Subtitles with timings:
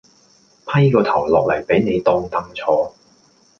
[0.65, 2.95] 批個頭落嚟畀你當凳坐